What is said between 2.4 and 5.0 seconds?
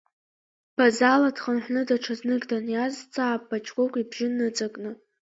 даниазҵаа Паҷкәыкә ибжьы ныҵакны.